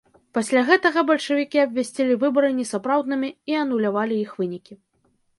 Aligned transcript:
Пасля 0.35 0.61
гэтага 0.67 1.01
бальшавікі 1.09 1.59
абвясцілі 1.65 2.13
выбары 2.23 2.49
несапраўднымі 2.59 3.29
і 3.53 3.57
анулявалі 3.65 4.17
іх 4.23 4.31
вынікі. 4.39 4.73